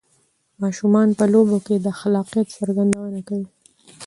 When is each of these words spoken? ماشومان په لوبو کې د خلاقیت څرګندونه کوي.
ماشومان 0.61 1.07
په 1.19 1.25
لوبو 1.33 1.57
کې 1.65 1.75
د 1.79 1.87
خلاقیت 1.99 2.47
څرګندونه 2.57 3.19
کوي. 3.27 3.47